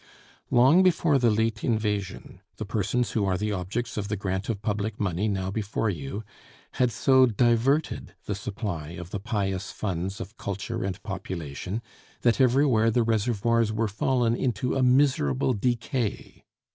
[0.49, 4.99] Long before the late invasion, the persons who are objects of the grant of public
[4.99, 6.23] money now before you
[6.71, 11.83] had so diverted the supply of the pious funds of culture and population
[12.21, 16.45] that everywhere the reservoirs were fallen into a miserable decay.